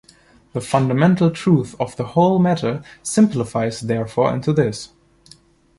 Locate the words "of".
1.79-1.95